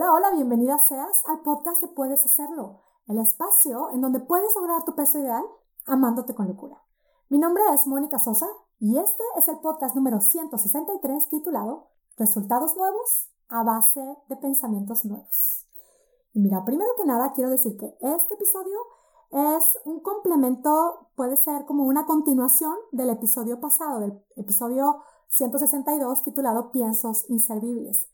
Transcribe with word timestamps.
Hola, 0.00 0.12
hola, 0.12 0.30
bienvenida 0.30 0.78
seas 0.78 1.24
al 1.26 1.40
podcast 1.40 1.82
de 1.82 1.88
Puedes 1.88 2.24
Hacerlo, 2.24 2.82
el 3.08 3.18
espacio 3.18 3.90
en 3.90 4.00
donde 4.00 4.20
puedes 4.20 4.54
lograr 4.54 4.84
tu 4.84 4.94
peso 4.94 5.18
ideal 5.18 5.44
amándote 5.86 6.36
con 6.36 6.46
locura. 6.46 6.80
Mi 7.28 7.40
nombre 7.40 7.64
es 7.74 7.84
Mónica 7.88 8.20
Sosa 8.20 8.46
y 8.78 8.96
este 8.96 9.24
es 9.36 9.48
el 9.48 9.58
podcast 9.58 9.96
número 9.96 10.20
163 10.20 11.28
titulado 11.30 11.88
Resultados 12.16 12.76
nuevos 12.76 13.28
a 13.48 13.64
base 13.64 14.16
de 14.28 14.36
pensamientos 14.36 15.04
nuevos. 15.04 15.66
Y 16.32 16.38
mira, 16.38 16.64
primero 16.64 16.90
que 16.96 17.04
nada 17.04 17.32
quiero 17.32 17.50
decir 17.50 17.76
que 17.76 17.96
este 18.00 18.34
episodio 18.34 18.78
es 19.32 19.64
un 19.84 19.98
complemento, 19.98 21.08
puede 21.16 21.36
ser 21.36 21.64
como 21.64 21.82
una 21.82 22.06
continuación 22.06 22.76
del 22.92 23.10
episodio 23.10 23.58
pasado, 23.58 23.98
del 23.98 24.24
episodio 24.36 25.02
162 25.30 26.22
titulado 26.22 26.70
Piensos 26.70 27.28
Inservibles. 27.28 28.08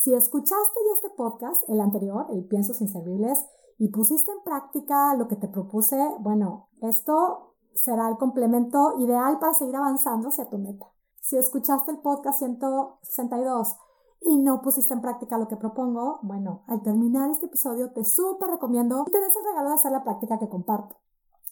Si 0.00 0.14
escuchaste 0.14 0.78
ya 0.86 0.92
este 0.92 1.10
podcast, 1.10 1.68
el 1.68 1.80
anterior, 1.80 2.26
el 2.30 2.46
Piensos 2.46 2.80
Inservibles, 2.80 3.44
y 3.78 3.88
pusiste 3.88 4.30
en 4.30 4.44
práctica 4.44 5.16
lo 5.16 5.26
que 5.26 5.34
te 5.34 5.48
propuse, 5.48 5.98
bueno, 6.20 6.68
esto 6.82 7.56
será 7.74 8.08
el 8.08 8.16
complemento 8.16 8.94
ideal 9.00 9.40
para 9.40 9.54
seguir 9.54 9.74
avanzando 9.74 10.28
hacia 10.28 10.48
tu 10.48 10.56
meta. 10.58 10.86
Si 11.20 11.36
escuchaste 11.36 11.90
el 11.90 11.98
podcast 11.98 12.38
162 12.38 13.76
y 14.20 14.36
no 14.36 14.62
pusiste 14.62 14.94
en 14.94 15.00
práctica 15.00 15.36
lo 15.36 15.48
que 15.48 15.56
propongo, 15.56 16.20
bueno, 16.22 16.62
al 16.68 16.80
terminar 16.82 17.28
este 17.30 17.46
episodio 17.46 17.90
te 17.90 18.04
súper 18.04 18.50
recomiendo 18.50 19.04
que 19.04 19.10
te 19.10 19.20
des 19.20 19.34
el 19.34 19.46
regalo 19.46 19.70
de 19.70 19.74
hacer 19.74 19.90
la 19.90 20.04
práctica 20.04 20.38
que 20.38 20.48
comparto. 20.48 20.94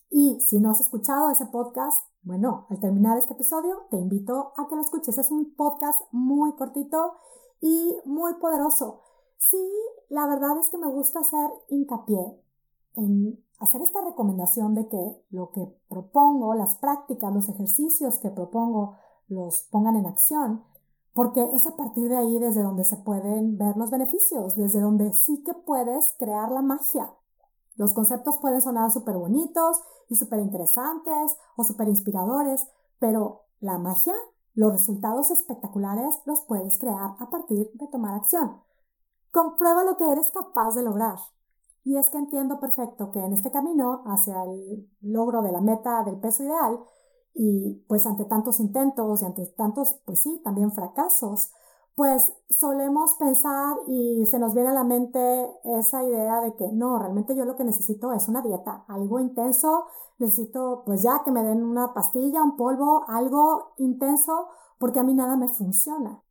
Y 0.09 0.39
si 0.39 0.61
no 0.61 0.71
has 0.71 0.81
escuchado 0.81 1.31
ese 1.31 1.47
podcast, 1.47 2.07
bueno, 2.23 2.67
al 2.71 2.79
terminar 2.79 3.19
este 3.19 3.33
episodio 3.33 3.87
te 3.91 3.97
invito 3.97 4.53
a 4.57 4.69
que 4.69 4.77
lo 4.77 4.83
escuches. 4.83 5.19
Es 5.19 5.33
un 5.33 5.53
podcast 5.57 6.01
muy 6.13 6.55
cortito 6.55 7.15
y 7.61 7.97
muy 8.05 8.35
poderoso. 8.35 9.01
Sí, 9.39 9.71
la 10.09 10.27
verdad 10.27 10.59
es 10.59 10.69
que 10.69 10.79
me 10.79 10.89
gusta 10.89 11.21
hacer 11.21 11.51
hincapié 11.69 12.41
en 12.95 13.43
hacer 13.59 13.83
esta 13.83 14.01
recomendación 14.03 14.75
de 14.75 14.89
que 14.89 15.25
lo 15.31 15.51
que 15.51 15.67
propongo, 15.89 16.55
las 16.55 16.77
prácticas, 16.77 17.33
los 17.33 17.49
ejercicios 17.49 18.19
que 18.19 18.31
propongo, 18.31 18.97
los 19.29 19.63
pongan 19.71 19.97
en 19.97 20.07
acción, 20.07 20.65
porque 21.13 21.43
es 21.55 21.67
a 21.67 21.77
partir 21.77 22.09
de 22.09 22.17
ahí 22.17 22.39
desde 22.39 22.63
donde 22.63 22.85
se 22.85 22.99
pueden 22.99 23.57
ver 23.57 23.77
los 23.77 23.91
beneficios, 23.91 24.55
desde 24.55 24.81
donde 24.81 25.13
sí 25.15 25.43
que 25.43 25.55
puedes 25.55 26.15
crear 26.19 26.51
la 26.51 26.63
magia. 26.63 27.11
Los 27.77 27.93
conceptos 27.93 28.39
pueden 28.39 28.61
sonar 28.61 28.91
súper 28.91 29.17
bonitos 29.17 29.81
y 30.09 30.17
súper 30.17 30.41
interesantes 30.41 31.37
o 31.57 31.65
súper 31.65 31.89
inspiradores, 31.89 32.67
pero 32.99 33.43
la 33.61 33.79
magia, 33.79 34.15
los 34.57 34.73
resultados 34.73 35.31
espectaculares 35.31 36.19
los 36.25 36.41
puedes 36.41 36.79
crear 36.79 37.15
a 37.21 37.31
partir 37.31 37.71
de 37.75 37.87
tomar 37.89 38.15
acción. 38.15 38.61
Comprueba 39.31 39.85
lo 39.85 39.97
que 39.97 40.11
eres 40.11 40.33
capaz 40.33 40.75
de 40.75 40.83
lograr. 40.83 41.19
Y 41.85 41.99
es 41.99 42.09
que 42.11 42.19
entiendo 42.19 42.59
perfecto 42.59 43.13
que 43.13 43.21
en 43.21 43.35
este 43.35 43.53
camino 43.53 44.03
hacia 44.07 44.43
el 44.45 44.91
logro 45.03 45.43
de 45.43 45.53
la 45.53 45.61
meta 45.61 46.03
del 46.03 46.19
peso 46.19 46.43
ideal, 46.43 46.81
y 47.35 47.85
pues 47.87 48.07
ante 48.07 48.25
tantos 48.25 48.59
intentos 48.59 49.21
y 49.21 49.27
ante 49.27 49.47
tantos, 49.59 50.01
pues 50.07 50.21
sí, 50.21 50.41
también 50.43 50.73
fracasos, 50.73 51.53
pues 51.97 52.31
solemos 52.51 53.15
pensar 53.15 53.79
y 53.87 54.27
se 54.27 54.39
nos 54.39 54.53
viene 54.53 54.69
a 54.69 54.75
la 54.75 54.85
mente 54.85 55.19
esa 55.65 56.05
idea 56.05 56.43
de 56.43 56.55
que 56.55 56.69
no, 56.71 56.99
realmente 56.99 57.35
yo 57.35 57.47
lo 57.47 57.57
que 57.57 57.65
necesito 57.65 58.13
es 58.13 58.29
una 58.29 58.43
dieta, 58.43 58.85
algo 58.87 59.19
intenso, 59.19 59.87
necesito 60.19 60.83
pues 60.85 61.03
ya 61.03 61.23
que 61.25 61.31
me 61.31 61.43
den 61.43 61.65
una 61.65 61.95
pastilla, 61.95 62.43
un 62.43 62.55
polvo, 62.57 63.07
algo 63.09 63.73
intenso, 63.79 64.47
porque 64.79 65.01
a 65.01 65.05
mí 65.05 65.15
nada 65.15 65.37
me 65.37 65.49
funciona. 65.49 66.23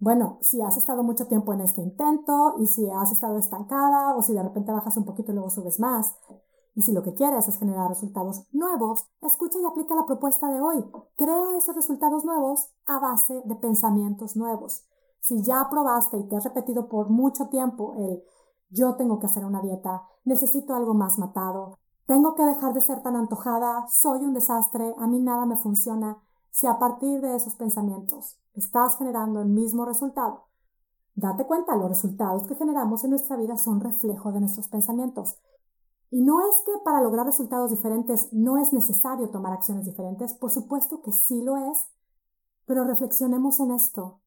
Bueno, 0.00 0.36
si 0.42 0.60
has 0.60 0.76
estado 0.76 1.02
mucho 1.02 1.26
tiempo 1.28 1.54
en 1.54 1.62
este 1.62 1.80
intento 1.80 2.56
y 2.58 2.66
si 2.66 2.86
has 2.90 3.10
estado 3.10 3.38
estancada 3.38 4.14
o 4.14 4.20
si 4.20 4.34
de 4.34 4.42
repente 4.42 4.70
bajas 4.70 4.98
un 4.98 5.06
poquito 5.06 5.32
y 5.32 5.34
luego 5.34 5.48
subes 5.48 5.80
más, 5.80 6.14
y 6.74 6.82
si 6.82 6.92
lo 6.92 7.02
que 7.02 7.14
quieres 7.14 7.48
es 7.48 7.58
generar 7.58 7.88
resultados 7.88 8.44
nuevos, 8.52 9.06
escucha 9.22 9.58
y 9.58 9.64
aplica 9.64 9.94
la 9.94 10.04
propuesta 10.04 10.50
de 10.50 10.60
hoy. 10.60 10.84
Crea 11.16 11.56
esos 11.56 11.74
resultados 11.74 12.24
nuevos 12.26 12.68
a 12.86 12.98
base 12.98 13.42
de 13.46 13.56
pensamientos 13.56 14.36
nuevos. 14.36 14.84
Si 15.20 15.42
ya 15.42 15.68
probaste 15.70 16.18
y 16.18 16.28
te 16.28 16.36
has 16.36 16.44
repetido 16.44 16.88
por 16.88 17.10
mucho 17.10 17.48
tiempo 17.48 17.94
el 17.96 18.22
yo 18.70 18.94
tengo 18.94 19.18
que 19.18 19.26
hacer 19.26 19.44
una 19.44 19.60
dieta, 19.60 20.02
necesito 20.24 20.74
algo 20.74 20.94
más 20.94 21.18
matado, 21.18 21.78
tengo 22.06 22.34
que 22.34 22.44
dejar 22.44 22.72
de 22.72 22.80
ser 22.80 23.02
tan 23.02 23.16
antojada, 23.16 23.86
soy 23.88 24.24
un 24.24 24.34
desastre, 24.34 24.94
a 24.98 25.06
mí 25.06 25.20
nada 25.20 25.44
me 25.46 25.56
funciona, 25.56 26.18
si 26.50 26.66
a 26.66 26.78
partir 26.78 27.20
de 27.20 27.36
esos 27.36 27.54
pensamientos 27.54 28.38
estás 28.54 28.96
generando 28.96 29.40
el 29.40 29.48
mismo 29.48 29.84
resultado, 29.84 30.46
date 31.14 31.46
cuenta, 31.46 31.76
los 31.76 31.88
resultados 31.88 32.46
que 32.46 32.54
generamos 32.54 33.04
en 33.04 33.10
nuestra 33.10 33.36
vida 33.36 33.56
son 33.56 33.80
reflejo 33.80 34.32
de 34.32 34.40
nuestros 34.40 34.68
pensamientos. 34.68 35.38
Y 36.10 36.22
no 36.22 36.40
es 36.40 36.56
que 36.66 36.72
para 36.84 37.00
lograr 37.00 37.26
resultados 37.26 37.70
diferentes 37.70 38.32
no 38.32 38.58
es 38.58 38.72
necesario 38.72 39.30
tomar 39.30 39.52
acciones 39.52 39.84
diferentes, 39.84 40.34
por 40.34 40.50
supuesto 40.50 41.02
que 41.02 41.12
sí 41.12 41.42
lo 41.42 41.56
es, 41.56 41.88
pero 42.66 42.84
reflexionemos 42.84 43.60
en 43.60 43.70
esto. 43.70 44.20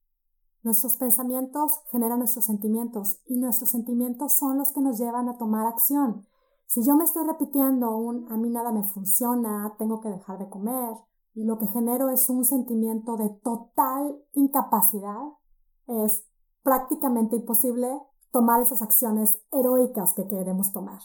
Nuestros 0.63 0.96
pensamientos 0.96 1.81
generan 1.91 2.19
nuestros 2.19 2.46
sentimientos 2.46 3.19
y 3.25 3.38
nuestros 3.38 3.69
sentimientos 3.69 4.38
son 4.38 4.57
los 4.57 4.72
que 4.72 4.79
nos 4.79 4.97
llevan 4.97 5.28
a 5.28 5.38
tomar 5.38 5.68
acción. 5.68 6.25
Si 6.68 6.85
yo 6.85 6.96
me 6.96 7.03
estoy 7.03 7.25
repitiendo 7.25 7.97
un 7.97 8.31
a 8.31 8.38
mí 8.38 8.50
nada 8.50 8.72
me 8.72 8.84
funciona, 8.84 9.75
tengo 9.78 10.00
que 10.00 10.07
dejar 10.07 10.40
de 10.40 10.50
comer, 10.50 10.96
y 11.34 11.44
lo 11.44 11.57
que 11.57 11.68
genero 11.68 12.09
es 12.09 12.29
un 12.29 12.46
sentimiento 12.46 13.18
de 13.18 13.29
total 13.44 14.24
incapacidad, 14.34 15.22
es 15.88 16.24
prácticamente 16.63 17.35
imposible 17.35 18.01
tomar 18.31 18.62
esas 18.62 18.81
acciones 18.81 19.41
heroicas 19.51 20.13
que 20.13 20.28
queremos 20.28 20.72
tomar. 20.72 21.01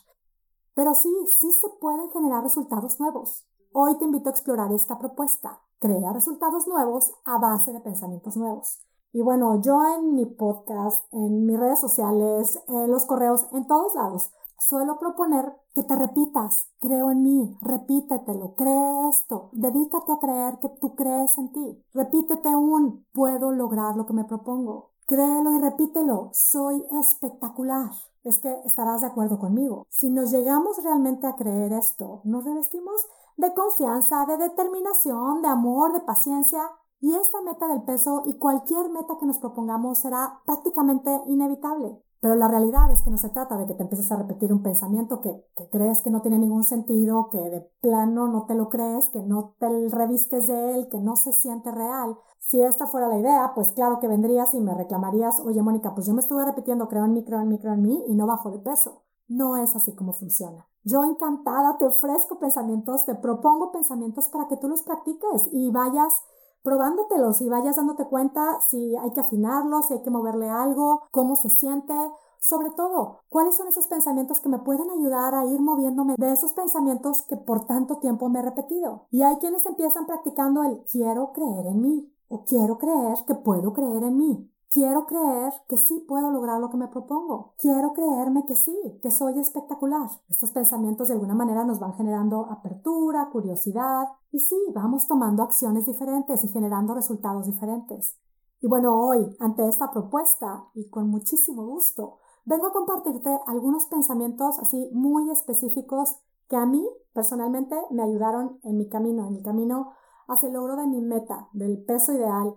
Pero 0.75 0.95
sí, 0.95 1.13
sí 1.41 1.51
se 1.51 1.69
pueden 1.81 2.09
generar 2.11 2.45
resultados 2.45 3.01
nuevos. 3.01 3.45
Hoy 3.73 3.99
te 3.99 4.05
invito 4.05 4.29
a 4.29 4.33
explorar 4.33 4.71
esta 4.73 4.99
propuesta. 4.99 5.61
Crea 5.81 6.13
resultados 6.13 6.69
nuevos 6.69 7.13
a 7.25 7.39
base 7.39 7.73
de 7.73 7.81
pensamientos 7.81 8.37
nuevos. 8.37 8.88
Y 9.13 9.23
bueno, 9.23 9.61
yo 9.61 9.81
en 9.97 10.15
mi 10.15 10.27
podcast, 10.27 11.05
en 11.13 11.47
mis 11.47 11.59
redes 11.59 11.81
sociales, 11.81 12.61
en 12.69 12.91
los 12.91 13.05
correos, 13.07 13.47
en 13.53 13.67
todos 13.67 13.95
lados, 13.95 14.31
Suelo 14.61 14.99
proponer 14.99 15.53
que 15.73 15.85
te 15.85 15.95
repitas, 15.95 16.67
creo 16.81 17.13
en 17.13 17.23
mí, 17.23 17.57
repítetelo, 17.63 18.57
cree 18.57 19.09
esto, 19.09 19.51
dedícate 19.53 20.11
a 20.11 20.19
creer 20.19 20.59
que 20.59 20.69
tú 20.69 20.97
crees 20.97 21.39
en 21.39 21.53
ti, 21.53 21.85
repítete 21.95 22.57
un, 22.57 23.07
puedo 23.13 23.53
lograr 23.53 23.97
lo 23.97 24.05
que 24.05 24.15
me 24.15 24.25
propongo, 24.25 24.91
créelo 25.07 25.53
y 25.53 25.61
repítelo, 25.61 26.31
soy 26.33 26.85
espectacular. 27.01 27.91
Es 28.25 28.41
que 28.41 28.53
estarás 28.65 29.03
de 29.03 29.07
acuerdo 29.07 29.39
conmigo. 29.39 29.87
Si 29.91 30.11
nos 30.11 30.33
llegamos 30.33 30.83
realmente 30.83 31.29
a 31.29 31.37
creer 31.37 31.73
esto, 31.73 32.21
nos 32.25 32.45
revestimos 32.45 33.07
de 33.37 33.55
confianza, 33.55 34.27
de 34.27 34.39
determinación, 34.39 35.41
de 35.41 35.49
amor, 35.49 35.93
de 35.93 36.01
paciencia, 36.01 36.61
y 37.01 37.15
esta 37.15 37.41
meta 37.43 37.69
del 37.69 37.83
peso 37.83 38.23
y 38.27 38.35
cualquier 38.39 38.91
meta 38.91 39.17
que 39.19 39.27
nos 39.27 39.39
propongamos 39.39 39.99
será 39.99 40.41
prácticamente 40.45 41.11
inevitable. 41.27 42.03
Pero 42.21 42.35
la 42.35 42.49
realidad 42.49 42.91
es 42.91 43.03
que 43.03 43.11
no 43.11 43.19
se 43.19 43.29
trata 43.29 43.57
de 43.57 43.67
que 43.67 43.75
te 43.75 43.85
empieces 43.85 44.11
a 44.11 44.17
repetir 44.17 44.53
un 44.53 44.63
pensamiento 44.63 45.21
que, 45.21 45.41
crees 45.71 46.03
que 46.03 46.11
no 46.11 46.21
tiene 46.21 46.39
ningún 46.39 46.65
sentido, 46.65 47.29
que 47.31 47.39
de 47.39 47.61
plano 47.81 48.27
no 48.27 48.45
te 48.47 48.57
lo 48.57 48.69
crees, 48.69 49.09
que 49.11 49.23
no 49.23 49.55
te 49.61 49.69
revistes 49.89 50.49
de 50.49 50.75
él, 50.75 50.89
que 50.89 50.99
no 50.99 51.15
se 51.15 51.33
siente 51.33 51.71
real. 51.71 52.19
Si 52.41 52.61
esta 52.61 52.89
fuera 52.89 53.07
la 53.07 53.19
idea, 53.19 53.53
pues 53.55 53.71
claro 53.73 54.01
que 54.01 54.09
vendrías 54.09 54.53
y 54.55 54.61
me 54.61 54.75
reclamarías, 54.75 55.39
oye 55.41 55.63
Mónica, 55.63 55.95
pues 55.95 56.07
yo 56.07 56.15
me 56.15 56.21
estuve 56.21 56.45
repitiendo 56.45 56.89
creo 56.89 57.05
en 57.05 57.13
mí, 57.13 57.25
creo 57.25 57.41
en 57.41 57.49
mí, 57.49 57.59
creo 57.61 57.75
en 57.75 57.83
mí 57.83 58.05
y 58.09 58.15
no 58.17 58.27
bajo 58.27 58.51
de 58.51 58.59
peso. 58.59 59.05
No 59.29 59.57
es 59.57 59.77
así 59.77 59.95
como 59.95 60.13
funciona. 60.13 60.67
Yo 60.83 61.05
encantada 61.05 61.77
te 61.79 61.85
ofrezco 61.85 62.39
pensamientos, 62.39 63.05
te 63.05 63.15
propongo 63.15 63.71
pensamientos 63.71 64.29
para 64.29 64.49
que 64.49 64.57
tú 64.57 64.69
los 64.69 64.83
practiques 64.83 65.49
y 65.53 65.71
vayas 65.71 66.15
probándotelos 66.63 67.41
y 67.41 67.49
vayas 67.49 67.77
dándote 67.77 68.07
cuenta 68.07 68.61
si 68.69 68.97
hay 68.97 69.13
que 69.13 69.21
afinarlos, 69.21 69.87
si 69.87 69.95
hay 69.95 70.03
que 70.03 70.11
moverle 70.11 70.49
algo, 70.49 71.09
cómo 71.11 71.37
se 71.37 71.51
siente. 71.51 71.95
Sobre 72.41 72.71
todo, 72.71 73.21
cuáles 73.29 73.57
son 73.57 73.69
esos 73.69 73.89
pensamientos 73.89 74.41
que 74.41 74.49
me 74.49 74.59
pueden 74.59 74.91
ayudar 74.91 75.35
a 75.35 75.45
ir 75.47 75.61
moviéndome 75.61 76.15
de 76.17 76.33
esos 76.33 76.53
pensamientos 76.53 77.23
que 77.23 77.37
por 77.37 77.67
tanto 77.67 77.99
tiempo 77.99 78.29
me 78.29 78.39
he 78.39 78.43
repetido. 78.43 79.07
Y 79.11 79.23
hay 79.23 79.37
quienes 79.39 79.67
empiezan 79.67 80.07
practicando 80.07 80.63
el 80.63 80.85
quiero 80.85 81.33
creer 81.33 81.67
en 81.67 81.81
mí 81.81 82.13
o 82.29 82.45
quiero 82.45 82.79
creer 82.79 83.17
que 83.27 83.35
puedo 83.35 83.73
creer 83.73 84.05
en 84.05 84.17
mí. 84.17 84.51
Quiero 84.71 85.07
creer 85.07 85.55
que 85.67 85.79
sí 85.79 86.05
puedo 86.07 86.31
lograr 86.31 86.61
lo 86.61 86.69
que 86.69 86.77
me 86.77 86.89
propongo. 86.89 87.55
Quiero 87.57 87.95
creerme 87.95 88.45
que 88.45 88.55
sí, 88.55 88.77
que 89.03 89.11
soy 89.11 89.39
espectacular. 89.39 90.11
Estos 90.29 90.51
pensamientos 90.51 91.09
de 91.09 91.15
alguna 91.15 91.35
manera 91.35 91.65
nos 91.65 91.81
van 91.81 91.95
generando 91.95 92.45
apertura, 92.51 93.31
curiosidad 93.33 94.09
y 94.31 94.41
sí, 94.41 94.57
vamos 94.75 95.07
tomando 95.07 95.43
acciones 95.43 95.87
diferentes 95.87 96.45
y 96.45 96.49
generando 96.49 96.95
resultados 96.95 97.47
diferentes. 97.47 98.19
Y 98.61 98.67
bueno, 98.67 99.01
hoy, 99.01 99.35
ante 99.41 99.67
esta 99.67 99.91
propuesta 99.91 100.67
y 100.75 100.91
con 100.91 101.09
muchísimo 101.09 101.65
gusto, 101.65 102.19
vengo 102.45 102.67
a 102.67 102.73
compartirte 102.73 103.31
algunos 103.47 103.87
pensamientos 103.87 104.59
así 104.59 104.91
muy 104.93 105.31
específicos 105.31 106.17
que 106.47 106.57
a 106.57 106.67
mí 106.67 106.87
personalmente 107.15 107.75
me 107.91 108.03
ayudaron 108.03 108.61
en 108.65 108.77
mi 108.77 108.91
camino, 108.91 109.29
en 109.29 109.37
el 109.37 109.43
camino 109.43 109.93
hacia 110.27 110.49
el 110.49 110.55
logro 110.55 110.77
de 110.77 110.87
mi 110.89 111.01
meta, 111.01 111.49
del 111.53 111.83
peso 111.85 112.13
ideal 112.13 112.55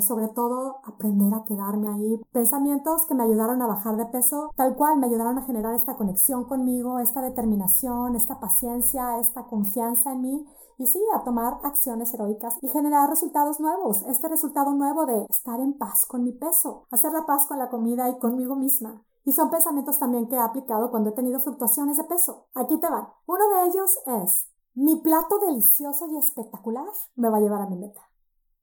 sobre 0.00 0.28
todo 0.28 0.80
aprender 0.84 1.32
a 1.34 1.44
quedarme 1.44 1.88
ahí. 1.88 2.20
Pensamientos 2.32 3.06
que 3.06 3.14
me 3.14 3.24
ayudaron 3.24 3.62
a 3.62 3.66
bajar 3.66 3.96
de 3.96 4.06
peso, 4.06 4.52
tal 4.56 4.76
cual 4.76 4.98
me 4.98 5.06
ayudaron 5.06 5.38
a 5.38 5.42
generar 5.42 5.74
esta 5.74 5.96
conexión 5.96 6.44
conmigo, 6.44 6.98
esta 6.98 7.22
determinación, 7.22 8.14
esta 8.14 8.38
paciencia, 8.38 9.18
esta 9.18 9.44
confianza 9.44 10.12
en 10.12 10.22
mí 10.22 10.46
y 10.78 10.86
sí, 10.86 11.02
a 11.12 11.24
tomar 11.24 11.58
acciones 11.64 12.14
heroicas 12.14 12.56
y 12.62 12.68
generar 12.68 13.10
resultados 13.10 13.58
nuevos. 13.58 14.02
Este 14.02 14.28
resultado 14.28 14.72
nuevo 14.72 15.06
de 15.06 15.26
estar 15.28 15.58
en 15.58 15.76
paz 15.76 16.06
con 16.06 16.22
mi 16.22 16.32
peso, 16.32 16.86
hacer 16.90 17.12
la 17.12 17.26
paz 17.26 17.46
con 17.46 17.58
la 17.58 17.68
comida 17.68 18.08
y 18.08 18.18
conmigo 18.18 18.54
misma. 18.54 19.02
Y 19.24 19.32
son 19.32 19.50
pensamientos 19.50 19.98
también 19.98 20.28
que 20.28 20.36
he 20.36 20.38
aplicado 20.38 20.90
cuando 20.90 21.10
he 21.10 21.14
tenido 21.14 21.40
fluctuaciones 21.40 21.96
de 21.96 22.04
peso. 22.04 22.46
Aquí 22.54 22.78
te 22.78 22.88
van. 22.88 23.08
Uno 23.26 23.48
de 23.48 23.68
ellos 23.68 23.98
es, 24.22 24.46
mi 24.74 25.00
plato 25.00 25.40
delicioso 25.40 26.06
y 26.06 26.16
espectacular 26.16 26.86
me 27.16 27.28
va 27.28 27.38
a 27.38 27.40
llevar 27.40 27.62
a 27.62 27.66
mi 27.66 27.76
meta. 27.76 28.00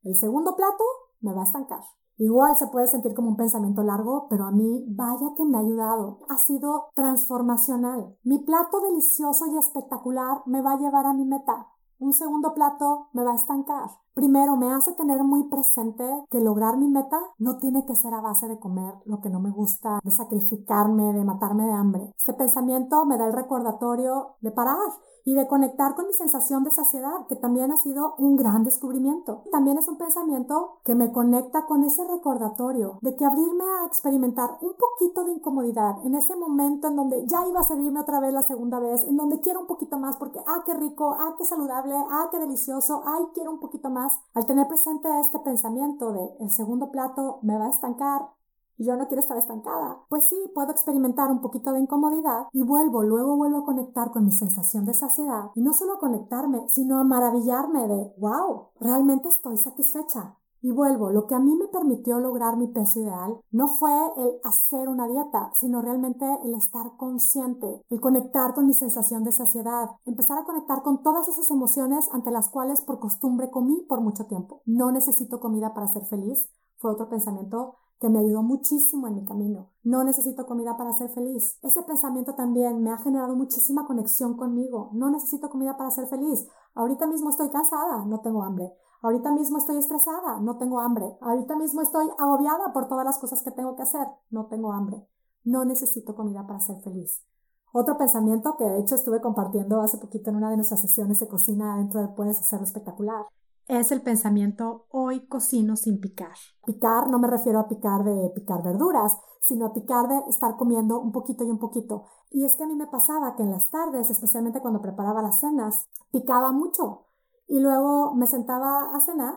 El 0.03 0.15
segundo 0.15 0.55
plato 0.55 0.83
me 1.25 1.33
va 1.33 1.41
a 1.41 1.45
estancar. 1.45 1.81
Igual 2.17 2.55
se 2.55 2.67
puede 2.67 2.87
sentir 2.87 3.13
como 3.13 3.29
un 3.29 3.35
pensamiento 3.35 3.83
largo, 3.83 4.27
pero 4.29 4.45
a 4.45 4.51
mí 4.51 4.85
vaya 4.87 5.33
que 5.35 5.43
me 5.43 5.57
ha 5.57 5.61
ayudado. 5.61 6.19
Ha 6.29 6.37
sido 6.37 6.85
transformacional. 6.93 8.15
Mi 8.23 8.39
plato 8.39 8.79
delicioso 8.79 9.47
y 9.47 9.57
espectacular 9.57 10.43
me 10.45 10.61
va 10.61 10.73
a 10.73 10.77
llevar 10.77 11.05
a 11.05 11.13
mi 11.13 11.25
meta. 11.25 11.67
Un 11.99 12.13
segundo 12.13 12.53
plato 12.53 13.09
me 13.11 13.23
va 13.23 13.33
a 13.33 13.35
estancar. 13.35 13.89
Primero, 14.15 14.55
me 14.55 14.71
hace 14.71 14.93
tener 14.93 15.21
muy 15.23 15.43
presente 15.49 16.05
que 16.31 16.39
lograr 16.39 16.77
mi 16.77 16.87
meta 16.87 17.19
no 17.37 17.57
tiene 17.57 17.85
que 17.85 17.95
ser 17.95 18.13
a 18.13 18.21
base 18.21 18.47
de 18.47 18.57
comer 18.57 18.93
lo 19.03 19.19
que 19.19 19.29
no 19.29 19.41
me 19.41 19.51
gusta, 19.51 19.99
de 20.01 20.09
sacrificarme, 20.09 21.11
de 21.11 21.25
matarme 21.25 21.65
de 21.65 21.73
hambre. 21.73 22.13
Este 22.17 22.33
pensamiento 22.33 23.05
me 23.05 23.17
da 23.17 23.25
el 23.25 23.33
recordatorio 23.33 24.35
de 24.39 24.51
parar 24.51 24.77
y 25.25 25.33
de 25.33 25.47
conectar 25.47 25.95
con 25.95 26.07
mi 26.07 26.13
sensación 26.13 26.63
de 26.63 26.71
saciedad, 26.71 27.27
que 27.27 27.35
también 27.35 27.73
ha 27.73 27.77
sido 27.77 28.15
un 28.17 28.37
gran 28.37 28.63
descubrimiento. 28.63 29.43
También 29.51 29.79
es 29.79 29.87
un 29.89 29.97
pensamiento 29.97 30.77
que 30.85 30.95
me 30.95 31.11
conecta 31.11 31.65
con 31.65 31.83
ese 31.83 32.05
recordatorio 32.07 32.99
de 33.01 33.17
que 33.17 33.25
abrirme 33.25 33.65
a 33.81 33.87
experimentar 33.87 34.51
un 34.61 34.75
poquito 34.77 35.25
de 35.25 35.33
incomodidad 35.33 36.05
en 36.05 36.15
ese 36.15 36.37
momento 36.37 36.87
en 36.87 36.95
donde 36.95 37.25
ya 37.27 37.45
iba 37.47 37.59
a 37.59 37.63
servirme 37.63 37.99
otra 37.99 38.21
vez 38.21 38.33
la 38.33 38.43
segunda 38.43 38.79
vez, 38.79 39.03
en 39.03 39.17
donde 39.17 39.41
quiero 39.41 39.61
un 39.61 39.67
poquito 39.67 39.97
más 39.97 40.15
porque, 40.15 40.39
ah, 40.47 40.61
qué 40.65 40.73
rico, 40.75 41.15
ah, 41.19 41.35
qué 41.37 41.43
saludable, 41.43 41.95
ah, 41.95 42.29
qué 42.31 42.39
delicioso, 42.39 43.01
ay, 43.05 43.25
quiero 43.33 43.51
un 43.51 43.59
poquito 43.59 43.89
más. 43.89 44.04
Al 44.33 44.45
tener 44.45 44.67
presente 44.67 45.07
este 45.21 45.39
pensamiento 45.39 46.11
de 46.11 46.35
el 46.39 46.49
segundo 46.49 46.91
plato 46.91 47.39
me 47.41 47.57
va 47.57 47.65
a 47.65 47.69
estancar, 47.69 48.29
y 48.77 48.85
yo 48.85 48.95
no 48.95 49.07
quiero 49.07 49.21
estar 49.21 49.37
estancada. 49.37 49.99
Pues 50.09 50.27
sí, 50.27 50.35
puedo 50.53 50.71
experimentar 50.71 51.31
un 51.31 51.41
poquito 51.41 51.71
de 51.71 51.79
incomodidad 51.79 52.47
y 52.51 52.63
vuelvo, 52.63 53.03
luego 53.03 53.35
vuelvo 53.35 53.59
a 53.59 53.65
conectar 53.65 54.11
con 54.11 54.25
mi 54.25 54.31
sensación 54.31 54.85
de 54.85 54.93
saciedad 54.93 55.51
y 55.55 55.61
no 55.61 55.73
solo 55.73 55.93
a 55.93 55.99
conectarme, 55.99 56.67
sino 56.69 56.99
a 56.99 57.03
maravillarme 57.03 57.87
de, 57.87 58.13
wow, 58.17 58.69
realmente 58.79 59.29
estoy 59.29 59.57
satisfecha. 59.57 60.35
Y 60.61 60.71
vuelvo, 60.71 61.11
lo 61.11 61.27
que 61.27 61.35
a 61.35 61.39
mí 61.39 61.55
me 61.55 61.67
permitió 61.67 62.19
lograr 62.19 62.57
mi 62.57 62.67
peso 62.67 62.99
ideal 62.99 63.39
no 63.51 63.67
fue 63.67 63.91
el 64.17 64.39
hacer 64.43 64.89
una 64.89 65.07
dieta, 65.07 65.51
sino 65.53 65.81
realmente 65.81 66.25
el 66.43 66.55
estar 66.55 66.97
consciente, 66.97 67.83
el 67.89 68.01
conectar 68.01 68.53
con 68.53 68.65
mi 68.65 68.73
sensación 68.73 69.23
de 69.23 69.31
saciedad, 69.31 69.89
empezar 70.05 70.37
a 70.39 70.43
conectar 70.43 70.81
con 70.81 71.03
todas 71.03 71.27
esas 71.27 71.51
emociones 71.51 72.09
ante 72.11 72.31
las 72.31 72.49
cuales 72.49 72.81
por 72.81 72.99
costumbre 72.99 73.51
comí 73.51 73.85
por 73.87 74.01
mucho 74.01 74.25
tiempo. 74.25 74.61
No 74.65 74.91
necesito 74.91 75.39
comida 75.39 75.73
para 75.73 75.87
ser 75.87 76.05
feliz, 76.05 76.49
fue 76.77 76.91
otro 76.91 77.09
pensamiento 77.09 77.75
que 77.99 78.09
me 78.09 78.19
ayudó 78.19 78.43
muchísimo 78.43 79.07
en 79.07 79.15
mi 79.15 79.25
camino. 79.25 79.71
No 79.83 80.03
necesito 80.03 80.45
comida 80.45 80.75
para 80.77 80.91
ser 80.91 81.09
feliz. 81.09 81.57
Ese 81.63 81.81
pensamiento 81.83 82.35
también 82.35 82.83
me 82.83 82.91
ha 82.91 82.97
generado 82.97 83.35
muchísima 83.35 83.85
conexión 83.85 84.35
conmigo. 84.35 84.89
No 84.93 85.09
necesito 85.09 85.49
comida 85.49 85.77
para 85.77 85.91
ser 85.91 86.07
feliz. 86.07 86.47
Ahorita 86.73 87.07
mismo 87.07 87.29
estoy 87.29 87.49
cansada, 87.49 88.05
no 88.05 88.19
tengo 88.19 88.43
hambre. 88.43 88.73
Ahorita 89.05 89.31
mismo 89.31 89.59
estoy 89.59 89.77
estresada, 89.77 90.39
no 90.41 90.57
tengo 90.57 90.79
hambre. 90.79 91.05
Ahorita 91.21 91.55
mismo 91.55 91.83
estoy 91.83 92.07
agobiada 92.17 92.73
por 92.73 92.87
todas 92.87 93.05
las 93.05 93.19
cosas 93.19 93.43
que 93.43 93.51
tengo 93.51 93.75
que 93.75 93.83
hacer, 93.83 94.07
no 94.31 94.47
tengo 94.47 94.71
hambre. 94.71 95.07
No 95.43 95.63
necesito 95.63 96.15
comida 96.15 96.47
para 96.47 96.59
ser 96.59 96.81
feliz. 96.81 97.23
Otro 97.71 97.99
pensamiento 97.99 98.57
que 98.57 98.63
de 98.63 98.79
hecho 98.79 98.95
estuve 98.95 99.21
compartiendo 99.21 99.79
hace 99.79 99.99
poquito 99.99 100.31
en 100.31 100.37
una 100.37 100.49
de 100.49 100.55
nuestras 100.55 100.81
sesiones 100.81 101.19
de 101.19 101.27
cocina 101.27 101.77
dentro 101.77 102.01
de 102.01 102.07
Puedes 102.07 102.39
Hacerlo 102.39 102.65
Espectacular 102.65 103.27
es 103.67 103.91
el 103.91 104.01
pensamiento 104.01 104.85
hoy 104.89 105.27
cocino 105.27 105.75
sin 105.75 105.99
picar. 105.99 106.35
Picar 106.65 107.09
no 107.09 107.19
me 107.19 107.27
refiero 107.27 107.59
a 107.59 107.67
picar 107.67 108.03
de 108.03 108.29
picar 108.29 108.63
verduras, 108.63 109.19
sino 109.39 109.67
a 109.67 109.73
picar 109.73 110.07
de 110.07 110.19
estar 110.29 110.55
comiendo 110.55 110.99
un 110.99 111.11
poquito 111.11 111.43
y 111.43 111.49
un 111.49 111.59
poquito. 111.59 112.05
Y 112.31 112.45
es 112.45 112.55
que 112.55 112.63
a 112.63 112.67
mí 112.67 112.75
me 112.75 112.87
pasaba 112.87 113.35
que 113.35 113.43
en 113.43 113.51
las 113.51 113.69
tardes, 113.69 114.09
especialmente 114.09 114.61
cuando 114.61 114.81
preparaba 114.81 115.21
las 115.21 115.39
cenas, 115.39 115.87
picaba 116.11 116.51
mucho. 116.51 117.04
Y 117.47 117.59
luego 117.59 118.13
me 118.15 118.27
sentaba 118.27 118.95
a 118.95 118.99
cenar 118.99 119.35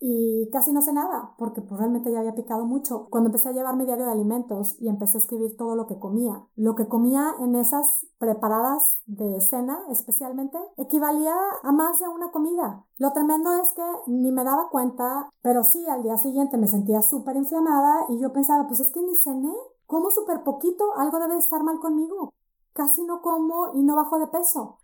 y 0.00 0.48
casi 0.52 0.72
no 0.72 0.80
sé 0.80 0.92
nada, 0.92 1.34
porque 1.38 1.60
pues, 1.60 1.78
realmente 1.78 2.12
ya 2.12 2.20
había 2.20 2.34
picado 2.34 2.64
mucho. 2.64 3.08
Cuando 3.10 3.28
empecé 3.28 3.48
a 3.48 3.52
llevar 3.52 3.76
mi 3.76 3.84
diario 3.84 4.04
de 4.04 4.12
alimentos 4.12 4.76
y 4.80 4.88
empecé 4.88 5.16
a 5.16 5.20
escribir 5.20 5.56
todo 5.56 5.74
lo 5.74 5.86
que 5.86 5.98
comía, 5.98 6.46
lo 6.54 6.76
que 6.76 6.86
comía 6.86 7.34
en 7.40 7.56
esas 7.56 8.06
preparadas 8.18 8.98
de 9.06 9.40
cena 9.40 9.80
especialmente, 9.90 10.56
equivalía 10.76 11.34
a 11.64 11.72
más 11.72 11.98
de 11.98 12.08
una 12.08 12.30
comida. 12.30 12.84
Lo 12.96 13.12
tremendo 13.12 13.52
es 13.54 13.72
que 13.72 13.82
ni 14.06 14.30
me 14.30 14.44
daba 14.44 14.68
cuenta, 14.70 15.30
pero 15.42 15.64
sí, 15.64 15.84
al 15.88 16.04
día 16.04 16.16
siguiente 16.16 16.58
me 16.58 16.68
sentía 16.68 17.02
súper 17.02 17.34
inflamada 17.36 18.06
y 18.08 18.20
yo 18.20 18.32
pensaba, 18.32 18.68
pues 18.68 18.78
es 18.78 18.90
que 18.92 19.02
ni 19.02 19.16
cené, 19.16 19.52
como 19.86 20.10
súper 20.10 20.44
poquito, 20.44 20.84
algo 20.96 21.18
debe 21.18 21.38
estar 21.38 21.64
mal 21.64 21.80
conmigo. 21.80 22.32
Casi 22.72 23.02
no 23.02 23.20
como 23.20 23.72
y 23.74 23.82
no 23.82 23.96
bajo 23.96 24.20
de 24.20 24.28
peso. 24.28 24.78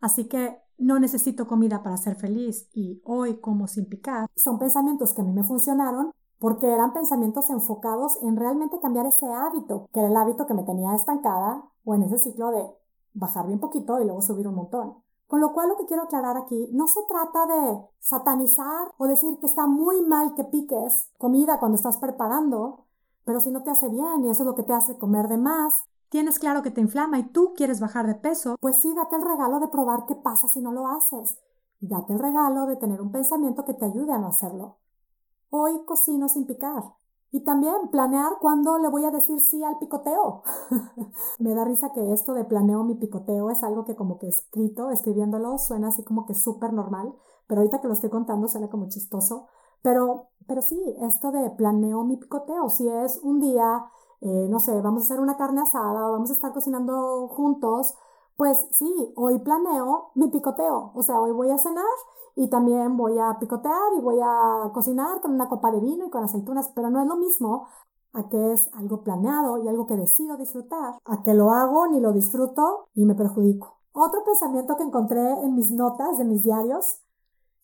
Así 0.00 0.28
que 0.28 0.67
no 0.78 0.98
necesito 0.98 1.46
comida 1.46 1.82
para 1.82 1.96
ser 1.96 2.16
feliz 2.16 2.68
y 2.72 3.02
hoy 3.04 3.40
como 3.40 3.66
sin 3.66 3.86
picar, 3.86 4.28
son 4.36 4.58
pensamientos 4.58 5.12
que 5.12 5.20
a 5.20 5.24
mí 5.24 5.32
me 5.32 5.44
funcionaron 5.44 6.12
porque 6.38 6.72
eran 6.72 6.92
pensamientos 6.92 7.50
enfocados 7.50 8.16
en 8.22 8.36
realmente 8.36 8.78
cambiar 8.80 9.06
ese 9.06 9.26
hábito, 9.26 9.88
que 9.92 10.00
era 10.00 10.08
el 10.08 10.16
hábito 10.16 10.46
que 10.46 10.54
me 10.54 10.62
tenía 10.62 10.94
estancada 10.94 11.64
o 11.84 11.94
en 11.94 12.04
ese 12.04 12.18
ciclo 12.18 12.50
de 12.50 12.64
bajar 13.14 13.46
bien 13.46 13.58
poquito 13.58 14.00
y 14.00 14.04
luego 14.04 14.22
subir 14.22 14.46
un 14.46 14.54
montón. 14.54 14.94
Con 15.26 15.40
lo 15.40 15.52
cual 15.52 15.68
lo 15.68 15.76
que 15.76 15.84
quiero 15.84 16.04
aclarar 16.04 16.36
aquí, 16.38 16.70
no 16.72 16.86
se 16.86 17.00
trata 17.06 17.46
de 17.46 17.80
satanizar 17.98 18.92
o 18.96 19.06
decir 19.06 19.38
que 19.40 19.46
está 19.46 19.66
muy 19.66 20.00
mal 20.02 20.34
que 20.34 20.44
piques 20.44 21.10
comida 21.18 21.58
cuando 21.58 21.76
estás 21.76 21.98
preparando, 21.98 22.86
pero 23.24 23.40
si 23.40 23.50
no 23.50 23.62
te 23.62 23.70
hace 23.70 23.88
bien 23.88 24.24
y 24.24 24.30
eso 24.30 24.42
es 24.42 24.46
lo 24.46 24.54
que 24.54 24.62
te 24.62 24.72
hace 24.72 24.96
comer 24.96 25.28
de 25.28 25.36
más, 25.36 25.74
tienes 26.08 26.38
claro 26.38 26.62
que 26.62 26.70
te 26.70 26.80
inflama 26.80 27.18
y 27.18 27.24
tú 27.24 27.54
quieres 27.54 27.80
bajar 27.80 28.06
de 28.06 28.14
peso, 28.14 28.56
pues 28.60 28.80
sí, 28.80 28.94
date 28.94 29.16
el 29.16 29.22
regalo 29.22 29.60
de 29.60 29.68
probar 29.68 30.06
qué 30.06 30.14
pasa 30.14 30.48
si 30.48 30.60
no 30.60 30.72
lo 30.72 30.88
haces. 30.88 31.38
Date 31.80 32.12
el 32.12 32.18
regalo 32.18 32.66
de 32.66 32.76
tener 32.76 33.00
un 33.00 33.12
pensamiento 33.12 33.64
que 33.64 33.74
te 33.74 33.84
ayude 33.84 34.12
a 34.12 34.18
no 34.18 34.28
hacerlo. 34.28 34.78
Hoy 35.50 35.84
cocino 35.84 36.28
sin 36.28 36.46
picar. 36.46 36.82
Y 37.30 37.40
también 37.40 37.88
planear 37.90 38.38
cuándo 38.40 38.78
le 38.78 38.88
voy 38.88 39.04
a 39.04 39.10
decir 39.10 39.38
sí 39.40 39.62
al 39.62 39.78
picoteo. 39.78 40.42
Me 41.38 41.54
da 41.54 41.64
risa 41.64 41.92
que 41.92 42.12
esto 42.12 42.32
de 42.32 42.44
planeo 42.44 42.84
mi 42.84 42.94
picoteo 42.94 43.50
es 43.50 43.62
algo 43.62 43.84
que 43.84 43.94
como 43.94 44.18
que 44.18 44.28
escrito, 44.28 44.90
escribiéndolo, 44.90 45.58
suena 45.58 45.88
así 45.88 46.02
como 46.04 46.24
que 46.24 46.34
súper 46.34 46.72
normal, 46.72 47.14
pero 47.46 47.60
ahorita 47.60 47.80
que 47.80 47.86
lo 47.86 47.92
estoy 47.92 48.10
contando 48.10 48.48
suena 48.48 48.68
como 48.68 48.88
chistoso. 48.88 49.46
Pero, 49.82 50.28
pero 50.46 50.62
sí, 50.62 50.80
esto 51.02 51.30
de 51.30 51.50
planeo 51.50 52.02
mi 52.02 52.16
picoteo, 52.16 52.68
si 52.70 52.88
es 52.88 53.20
un 53.22 53.40
día 53.40 53.84
eh, 54.20 54.46
no 54.48 54.60
sé, 54.60 54.80
vamos 54.80 55.02
a 55.02 55.04
hacer 55.04 55.20
una 55.20 55.36
carne 55.36 55.62
asada 55.62 56.08
o 56.08 56.12
vamos 56.12 56.30
a 56.30 56.32
estar 56.32 56.52
cocinando 56.52 57.28
juntos, 57.28 57.94
pues 58.36 58.66
sí, 58.72 59.12
hoy 59.16 59.38
planeo 59.40 60.10
mi 60.14 60.28
picoteo, 60.28 60.92
o 60.94 61.02
sea, 61.02 61.20
hoy 61.20 61.32
voy 61.32 61.50
a 61.50 61.58
cenar 61.58 61.84
y 62.36 62.48
también 62.48 62.96
voy 62.96 63.18
a 63.18 63.36
picotear 63.40 63.94
y 63.96 64.00
voy 64.00 64.18
a 64.22 64.70
cocinar 64.72 65.20
con 65.20 65.32
una 65.32 65.48
copa 65.48 65.70
de 65.72 65.80
vino 65.80 66.06
y 66.06 66.10
con 66.10 66.22
aceitunas, 66.22 66.70
pero 66.74 66.90
no 66.90 67.00
es 67.00 67.06
lo 67.08 67.16
mismo 67.16 67.66
a 68.12 68.28
que 68.28 68.52
es 68.52 68.70
algo 68.74 69.02
planeado 69.02 69.58
y 69.58 69.68
algo 69.68 69.86
que 69.86 69.96
decido 69.96 70.36
disfrutar, 70.36 70.94
a 71.04 71.22
que 71.22 71.34
lo 71.34 71.50
hago 71.50 71.88
ni 71.88 72.00
lo 72.00 72.12
disfruto 72.12 72.88
y 72.94 73.04
me 73.04 73.14
perjudico. 73.14 73.78
Otro 73.92 74.22
pensamiento 74.24 74.76
que 74.76 74.84
encontré 74.84 75.20
en 75.20 75.54
mis 75.54 75.72
notas 75.72 76.18
de 76.18 76.24
mis 76.24 76.44
diarios 76.44 77.00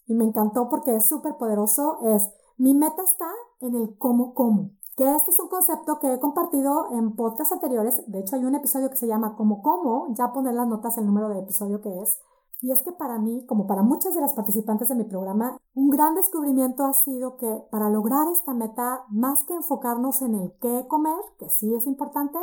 y 0.06 0.14
me 0.14 0.24
encantó 0.24 0.68
porque 0.68 0.96
es 0.96 1.08
súper 1.08 1.36
poderoso 1.36 1.98
es 2.02 2.28
mi 2.56 2.74
meta 2.74 3.02
está 3.02 3.30
en 3.60 3.74
el 3.76 3.96
cómo 3.96 4.34
como 4.34 4.70
que 4.96 5.14
este 5.14 5.32
es 5.32 5.40
un 5.40 5.48
concepto 5.48 5.98
que 5.98 6.12
he 6.12 6.20
compartido 6.20 6.90
en 6.92 7.16
podcasts 7.16 7.52
anteriores. 7.52 8.02
De 8.06 8.20
hecho, 8.20 8.36
hay 8.36 8.44
un 8.44 8.54
episodio 8.54 8.90
que 8.90 8.96
se 8.96 9.06
llama 9.06 9.34
Como 9.36 9.62
Como, 9.62 10.14
ya 10.14 10.32
poner 10.32 10.54
las 10.54 10.68
notas 10.68 10.96
el 10.98 11.06
número 11.06 11.28
de 11.28 11.40
episodio 11.40 11.80
que 11.80 12.02
es. 12.02 12.20
Y 12.60 12.70
es 12.70 12.82
que 12.82 12.92
para 12.92 13.18
mí, 13.18 13.44
como 13.46 13.66
para 13.66 13.82
muchas 13.82 14.14
de 14.14 14.20
las 14.20 14.32
participantes 14.32 14.88
de 14.88 14.94
mi 14.94 15.04
programa, 15.04 15.58
un 15.74 15.90
gran 15.90 16.14
descubrimiento 16.14 16.84
ha 16.84 16.94
sido 16.94 17.36
que 17.36 17.64
para 17.70 17.90
lograr 17.90 18.28
esta 18.28 18.54
meta, 18.54 19.04
más 19.10 19.42
que 19.42 19.54
enfocarnos 19.54 20.22
en 20.22 20.34
el 20.34 20.52
qué 20.60 20.86
comer, 20.88 21.18
que 21.38 21.50
sí 21.50 21.74
es 21.74 21.86
importante, 21.86 22.38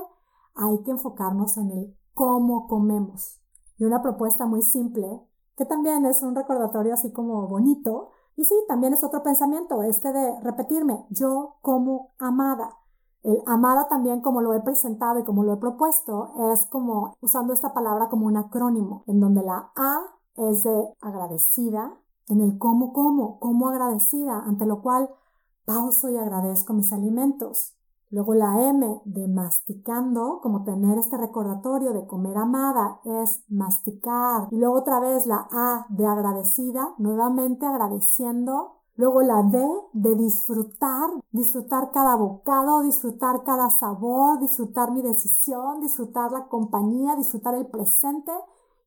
hay 0.53 0.83
que 0.83 0.91
enfocarnos 0.91 1.57
en 1.57 1.71
el 1.71 1.97
cómo 2.13 2.67
comemos. 2.67 3.39
Y 3.77 3.85
una 3.85 4.01
propuesta 4.01 4.45
muy 4.45 4.61
simple, 4.61 5.21
que 5.57 5.65
también 5.65 6.05
es 6.05 6.21
un 6.21 6.35
recordatorio 6.35 6.93
así 6.93 7.11
como 7.11 7.47
bonito, 7.47 8.09
y 8.35 8.45
sí, 8.45 8.55
también 8.67 8.93
es 8.93 9.03
otro 9.03 9.23
pensamiento, 9.23 9.83
este 9.83 10.11
de 10.11 10.39
repetirme, 10.41 11.05
yo 11.09 11.55
como 11.61 12.11
amada. 12.17 12.77
El 13.23 13.41
amada 13.45 13.87
también, 13.87 14.21
como 14.21 14.41
lo 14.41 14.53
he 14.53 14.61
presentado 14.61 15.19
y 15.19 15.23
como 15.23 15.43
lo 15.43 15.53
he 15.53 15.57
propuesto, 15.57 16.33
es 16.53 16.65
como 16.67 17.15
usando 17.21 17.53
esta 17.53 17.73
palabra 17.73 18.09
como 18.09 18.25
un 18.25 18.37
acrónimo, 18.37 19.03
en 19.07 19.19
donde 19.19 19.43
la 19.43 19.71
A 19.75 20.01
es 20.37 20.63
de 20.63 20.93
agradecida, 21.01 21.93
en 22.29 22.41
el 22.41 22.57
cómo, 22.57 22.93
cómo, 22.93 23.39
cómo 23.39 23.69
agradecida, 23.69 24.39
ante 24.39 24.65
lo 24.65 24.81
cual 24.81 25.09
pauso 25.65 26.09
y 26.09 26.17
agradezco 26.17 26.73
mis 26.73 26.91
alimentos. 26.93 27.75
Luego 28.11 28.33
la 28.33 28.61
M 28.69 29.01
de 29.05 29.27
masticando, 29.29 30.41
como 30.43 30.63
tener 30.63 30.97
este 30.97 31.15
recordatorio 31.15 31.93
de 31.93 32.05
comer 32.05 32.37
amada, 32.37 32.99
es 33.05 33.41
masticar. 33.47 34.49
Y 34.51 34.57
luego 34.57 34.79
otra 34.79 34.99
vez 34.99 35.25
la 35.25 35.47
A 35.49 35.85
de 35.87 36.05
agradecida, 36.05 36.93
nuevamente 36.97 37.65
agradeciendo. 37.65 38.81
Luego 38.97 39.21
la 39.21 39.41
D 39.43 39.65
de 39.93 40.15
disfrutar, 40.15 41.09
disfrutar 41.31 41.91
cada 41.91 42.17
bocado, 42.17 42.81
disfrutar 42.81 43.43
cada 43.43 43.69
sabor, 43.69 44.41
disfrutar 44.41 44.91
mi 44.91 45.01
decisión, 45.01 45.79
disfrutar 45.79 46.33
la 46.33 46.47
compañía, 46.49 47.15
disfrutar 47.15 47.55
el 47.55 47.67
presente. 47.67 48.33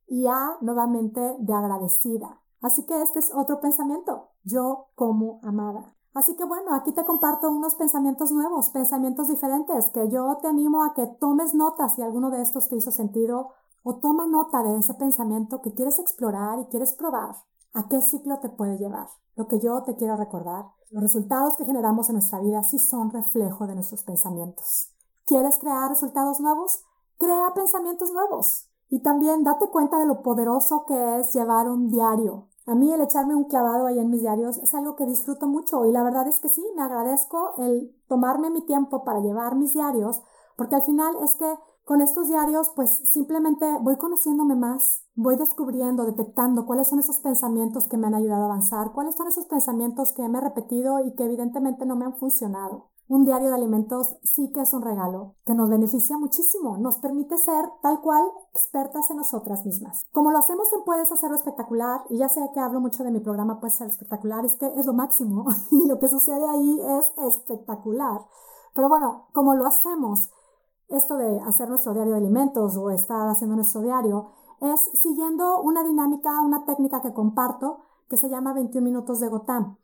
Y 0.07 0.27
A 0.27 0.59
nuevamente 0.61 1.37
de 1.39 1.55
agradecida. 1.55 2.39
Así 2.61 2.85
que 2.85 3.01
este 3.01 3.21
es 3.21 3.33
otro 3.35 3.59
pensamiento. 3.61 4.29
Yo 4.43 4.89
como 4.95 5.41
amada. 5.43 5.95
Así 6.15 6.37
que 6.37 6.45
bueno, 6.45 6.75
aquí 6.75 6.93
te 6.93 7.05
comparto 7.05 7.51
unos 7.51 7.75
pensamientos 7.75 8.31
nuevos, 8.31 8.71
pensamientos 8.71 9.27
diferentes, 9.27 9.91
que 9.91 10.09
yo 10.09 10.39
te 10.41 10.47
animo 10.47 10.85
a 10.85 10.95
que 10.95 11.09
tomes 11.09 11.55
nota 11.55 11.89
si 11.89 12.03
alguno 12.03 12.31
de 12.31 12.41
estos 12.41 12.69
te 12.69 12.77
hizo 12.77 12.93
sentido 12.93 13.51
o 13.83 13.97
toma 13.97 14.27
nota 14.29 14.63
de 14.63 14.79
ese 14.79 14.95
pensamiento 14.95 15.61
que 15.61 15.75
quieres 15.75 15.99
explorar 15.99 16.61
y 16.61 16.67
quieres 16.67 16.93
probar. 16.93 17.35
¿A 17.73 17.89
qué 17.89 18.01
ciclo 18.01 18.39
te 18.39 18.49
puede 18.49 18.79
llevar? 18.79 19.09
Lo 19.35 19.49
que 19.49 19.59
yo 19.59 19.83
te 19.83 19.97
quiero 19.97 20.17
recordar, 20.17 20.67
los 20.91 21.03
resultados 21.03 21.57
que 21.57 21.65
generamos 21.65 22.09
en 22.09 22.15
nuestra 22.15 22.39
vida 22.39 22.63
sí 22.63 22.79
son 22.79 23.11
reflejo 23.11 23.67
de 23.67 23.75
nuestros 23.75 24.05
pensamientos. 24.05 24.93
¿Quieres 25.27 25.59
crear 25.59 25.91
resultados 25.91 26.39
nuevos? 26.39 26.85
Crea 27.19 27.53
pensamientos 27.55 28.13
nuevos. 28.13 28.69
Y 28.89 29.01
también 29.01 29.43
date 29.43 29.69
cuenta 29.69 29.99
de 29.99 30.07
lo 30.07 30.23
poderoso 30.23 30.85
que 30.87 31.19
es 31.19 31.35
llevar 31.35 31.69
un 31.69 31.91
diario, 31.91 32.47
a 32.67 32.75
mí 32.75 32.93
el 32.93 33.01
echarme 33.01 33.35
un 33.35 33.45
clavado 33.45 33.87
ahí 33.87 33.99
en 33.99 34.11
mis 34.11 34.23
diarios 34.23 34.59
es 34.59 34.75
algo 34.75 34.97
que 34.97 35.07
disfruto 35.07 35.47
mucho 35.47 35.85
y 35.85 35.93
la 35.93 36.03
verdad 36.03 36.27
es 36.27 36.41
que 36.41 36.49
sí, 36.49 36.65
me 36.77 36.83
agradezco 36.83 37.55
el 37.59 37.95
tomarme 38.09 38.51
mi 38.51 38.63
tiempo 38.63 39.05
para 39.05 39.21
llevar 39.21 39.55
mis 39.55 39.75
diarios 39.75 40.23
porque 40.57 40.77
al 40.77 40.83
final 40.83 41.15
es 41.23 41.35
que 41.37 41.59
con 41.85 42.01
estos 42.01 42.29
diarios 42.29 42.71
pues 42.75 42.91
simplemente 43.11 43.67
voy 43.83 43.97
conociéndome 43.97 44.57
más, 44.57 45.05
voy 45.15 45.37
descubriendo, 45.37 46.07
detectando 46.07 46.65
cuáles 46.65 46.89
son 46.89 46.99
esos 46.99 47.19
pensamientos 47.19 47.87
que 47.87 47.99
me 47.99 48.07
han 48.07 48.15
ayudado 48.15 48.45
a 48.45 48.47
avanzar, 48.47 48.93
cuáles 48.93 49.15
son 49.15 49.29
esos 49.29 49.45
pensamientos 49.47 50.13
que 50.13 50.27
me 50.29 50.41
repetido 50.41 51.01
y 51.05 51.15
que 51.15 51.25
evidentemente 51.25 51.85
no 51.85 51.97
me 51.97 52.07
han 52.07 52.17
funcionado. 52.17 52.94
Un 53.07 53.27
diario 53.27 53.49
de 53.49 53.55
alimentos 53.55 54.17
sí 54.23 54.51
que 54.53 54.63
es 54.63 54.73
un 54.73 54.81
regalo 54.81 55.35
que 55.45 55.55
nos 55.55 55.69
beneficia 55.69 56.17
muchísimo, 56.17 56.79
nos 56.79 56.97
permite 56.97 57.37
ser 57.37 57.71
tal 57.83 58.01
cual 58.01 58.25
expertas 58.55 59.11
en 59.11 59.19
nosotras 59.19 59.67
mismas. 59.67 60.07
Como 60.13 60.31
lo 60.31 60.39
hacemos 60.39 60.73
en 60.73 60.85
Puedes 60.85 61.13
Hacerlo 61.13 61.37
Espectacular, 61.37 62.01
y 62.09 62.17
ya 62.17 62.31
sé 62.31 62.41
que 62.55 62.61
hablo 62.61 62.81
mucho 62.81 63.05
de 63.05 63.11
mi 63.11 63.21
programa 63.21 63.61
Puedes 63.61 63.77
Ser 63.77 63.89
Espectacular, 63.89 64.47
es 64.47 64.57
que 64.57 64.73
es 64.79 64.87
lo 64.87 64.95
máximo 64.95 65.45
y 65.71 65.87
lo 65.87 65.99
que 65.99 66.09
sucede 66.09 66.49
ahí 66.49 66.81
es 66.99 67.13
espectacular. 67.27 68.23
Pero 68.75 68.89
bueno, 68.89 69.27
como 69.35 69.55
lo 69.55 69.67
hacemos, 69.67 70.31
esto 70.89 71.19
de 71.19 71.41
hacer 71.41 71.69
nuestro 71.69 71.93
diario 71.93 72.13
de 72.13 72.21
alimentos 72.21 72.75
o 72.79 72.89
estar 72.89 73.29
haciendo 73.29 73.57
nuestro 73.57 73.83
diario, 73.83 74.31
es 74.61 74.81
siguiendo 74.95 75.61
una 75.61 75.85
dinámica, 75.85 76.41
una 76.41 76.65
técnica 76.65 77.03
que 77.03 77.13
comparto 77.13 77.81
que 78.09 78.17
se 78.17 78.31
llama 78.31 78.55
21 78.55 78.83
minutos 78.83 79.21
de 79.21 79.29
Gotham. 79.29 79.77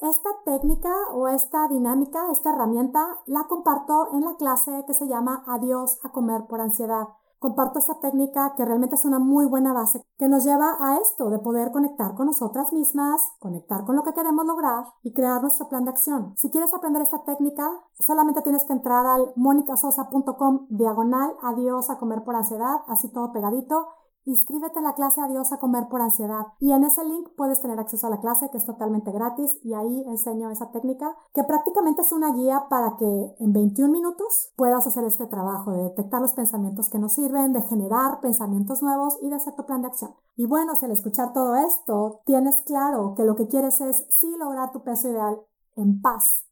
Esta 0.00 0.30
técnica 0.44 0.94
o 1.12 1.26
esta 1.26 1.66
dinámica, 1.66 2.30
esta 2.30 2.50
herramienta, 2.50 3.18
la 3.26 3.48
comparto 3.48 4.10
en 4.12 4.20
la 4.20 4.36
clase 4.36 4.84
que 4.86 4.94
se 4.94 5.08
llama 5.08 5.42
Adiós 5.48 5.98
a 6.04 6.10
comer 6.10 6.46
por 6.46 6.60
ansiedad. 6.60 7.08
Comparto 7.40 7.80
esta 7.80 7.98
técnica 7.98 8.54
que 8.56 8.64
realmente 8.64 8.94
es 8.94 9.04
una 9.04 9.18
muy 9.18 9.46
buena 9.46 9.72
base 9.72 10.00
que 10.16 10.28
nos 10.28 10.44
lleva 10.44 10.76
a 10.78 10.98
esto 10.98 11.30
de 11.30 11.40
poder 11.40 11.72
conectar 11.72 12.14
con 12.14 12.26
nosotras 12.26 12.72
mismas, 12.72 13.20
conectar 13.40 13.84
con 13.84 13.96
lo 13.96 14.04
que 14.04 14.12
queremos 14.12 14.46
lograr 14.46 14.84
y 15.02 15.12
crear 15.12 15.42
nuestro 15.42 15.68
plan 15.68 15.82
de 15.82 15.90
acción. 15.90 16.32
Si 16.36 16.48
quieres 16.48 16.72
aprender 16.72 17.02
esta 17.02 17.24
técnica, 17.24 17.68
solamente 17.94 18.42
tienes 18.42 18.64
que 18.66 18.74
entrar 18.74 19.04
al 19.04 19.32
monicasosa.com 19.34 20.66
diagonal 20.68 21.36
adiós 21.42 21.90
a 21.90 21.98
comer 21.98 22.22
por 22.22 22.36
ansiedad, 22.36 22.82
así 22.86 23.08
todo 23.10 23.32
pegadito 23.32 23.88
Inscríbete 24.24 24.78
en 24.78 24.84
la 24.84 24.94
clase 24.94 25.20
Adiós 25.20 25.52
a 25.52 25.58
comer 25.58 25.88
por 25.88 26.02
ansiedad 26.02 26.46
y 26.60 26.72
en 26.72 26.84
ese 26.84 27.04
link 27.04 27.30
puedes 27.36 27.62
tener 27.62 27.78
acceso 27.78 28.06
a 28.06 28.10
la 28.10 28.20
clase 28.20 28.50
que 28.50 28.58
es 28.58 28.66
totalmente 28.66 29.10
gratis 29.10 29.58
y 29.62 29.72
ahí 29.72 30.04
enseño 30.06 30.50
esa 30.50 30.70
técnica 30.70 31.16
que 31.32 31.44
prácticamente 31.44 32.02
es 32.02 32.12
una 32.12 32.32
guía 32.32 32.66
para 32.68 32.96
que 32.96 33.34
en 33.38 33.52
21 33.52 33.90
minutos 33.90 34.52
puedas 34.56 34.86
hacer 34.86 35.04
este 35.04 35.26
trabajo 35.26 35.72
de 35.72 35.84
detectar 35.84 36.20
los 36.20 36.32
pensamientos 36.32 36.90
que 36.90 36.98
nos 36.98 37.14
sirven, 37.14 37.52
de 37.52 37.62
generar 37.62 38.20
pensamientos 38.20 38.82
nuevos 38.82 39.18
y 39.22 39.30
de 39.30 39.36
hacer 39.36 39.54
tu 39.54 39.64
plan 39.64 39.80
de 39.80 39.88
acción. 39.88 40.14
Y 40.36 40.46
bueno, 40.46 40.74
si 40.74 40.84
al 40.84 40.92
escuchar 40.92 41.32
todo 41.32 41.56
esto 41.56 42.20
tienes 42.26 42.62
claro 42.62 43.14
que 43.16 43.24
lo 43.24 43.34
que 43.34 43.48
quieres 43.48 43.80
es 43.80 44.04
sí 44.10 44.28
lograr 44.38 44.72
tu 44.72 44.82
peso 44.82 45.08
ideal 45.08 45.40
en 45.76 46.02
paz, 46.02 46.44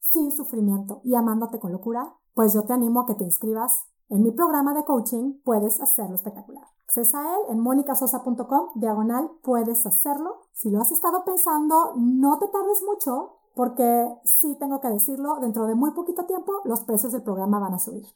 sin 0.00 0.30
sufrimiento 0.30 1.00
y 1.04 1.14
amándote 1.14 1.58
con 1.58 1.72
locura, 1.72 2.14
pues 2.34 2.54
yo 2.54 2.64
te 2.64 2.72
animo 2.72 3.00
a 3.00 3.06
que 3.06 3.14
te 3.14 3.24
inscribas 3.24 3.86
en 4.08 4.22
mi 4.22 4.30
programa 4.30 4.72
de 4.72 4.84
coaching 4.84 5.40
Puedes 5.44 5.80
hacerlo 5.80 6.14
espectacular. 6.14 6.77
Acceso 6.88 7.18
a 7.18 7.20
él 7.20 7.40
en 7.50 7.60
monicasosa.com, 7.60 8.70
diagonal, 8.76 9.30
puedes 9.42 9.84
hacerlo. 9.84 10.46
Si 10.54 10.70
lo 10.70 10.80
has 10.80 10.90
estado 10.90 11.22
pensando, 11.22 11.92
no 11.96 12.38
te 12.38 12.48
tardes 12.48 12.82
mucho, 12.82 13.40
porque 13.54 14.18
sí 14.24 14.56
tengo 14.58 14.80
que 14.80 14.88
decirlo, 14.88 15.36
dentro 15.38 15.66
de 15.66 15.74
muy 15.74 15.90
poquito 15.90 16.24
tiempo 16.24 16.50
los 16.64 16.80
precios 16.84 17.12
del 17.12 17.22
programa 17.22 17.58
van 17.58 17.74
a 17.74 17.78
subir. 17.78 18.06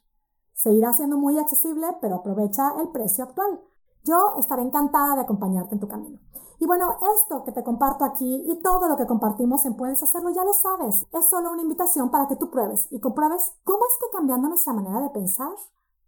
Seguirá 0.55 0.91
siendo 0.91 1.17
muy 1.17 1.37
accesible, 1.37 1.85
pero 2.01 2.15
aprovecha 2.15 2.73
el 2.81 2.89
precio 2.89 3.25
actual. 3.25 3.61
Yo 4.05 4.33
estaré 4.39 4.63
encantada 4.63 5.17
de 5.17 5.21
acompañarte 5.21 5.75
en 5.75 5.79
tu 5.79 5.87
camino. 5.87 6.17
Y 6.57 6.65
bueno, 6.65 6.97
esto 7.17 7.43
que 7.43 7.51
te 7.51 7.63
comparto 7.63 8.05
aquí 8.05 8.43
y 8.43 8.59
todo 8.63 8.89
lo 8.89 8.97
que 8.97 9.05
compartimos 9.05 9.67
en 9.67 9.77
Puedes 9.77 10.01
Hacerlo 10.01 10.31
ya 10.31 10.43
lo 10.43 10.53
sabes. 10.53 11.05
Es 11.11 11.29
solo 11.29 11.51
una 11.51 11.61
invitación 11.61 12.09
para 12.09 12.27
que 12.27 12.37
tú 12.37 12.49
pruebes 12.49 12.87
y 12.89 12.99
compruebes 12.99 13.53
cómo 13.63 13.85
es 13.85 13.93
que 13.99 14.17
cambiando 14.17 14.47
nuestra 14.47 14.73
manera 14.73 14.99
de 14.99 15.11
pensar 15.11 15.53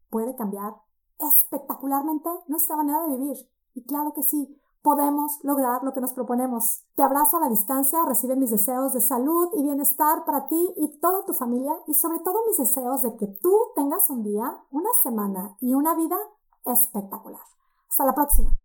puede 0.10 0.36
cambiar 0.36 0.74
espectacularmente 1.20 2.30
nuestra 2.48 2.76
manera 2.76 3.02
de 3.08 3.18
vivir. 3.18 3.38
Y 3.74 3.84
claro 3.86 4.14
que 4.14 4.24
sí, 4.24 4.60
podemos 4.86 5.40
lograr 5.44 5.84
lo 5.84 5.94
que 5.94 6.00
nos 6.00 6.14
proponemos. 6.14 6.84
Te 6.96 7.02
abrazo 7.02 7.38
a 7.38 7.40
la 7.40 7.50
distancia, 7.50 8.06
recibe 8.06 8.36
mis 8.36 8.52
deseos 8.52 8.94
de 8.94 9.02
salud 9.02 9.50
y 9.56 9.64
bienestar 9.64 10.24
para 10.26 10.46
ti 10.48 10.74
y 10.78 11.00
toda 11.00 11.26
tu 11.26 11.34
familia 11.34 11.74
y 11.88 11.96
sobre 11.96 12.20
todo 12.20 12.46
mis 12.48 12.58
deseos 12.58 13.02
de 13.02 13.16
que 13.18 13.26
tú 13.26 13.52
tengas 13.76 14.10
un 14.12 14.24
día, 14.24 14.64
una 14.70 14.90
semana 15.02 15.58
y 15.60 15.74
una 15.74 15.96
vida 15.96 16.18
espectacular. 16.66 17.42
Hasta 17.90 18.06
la 18.06 18.14
próxima. 18.14 18.60